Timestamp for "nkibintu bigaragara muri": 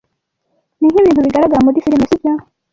0.91-1.83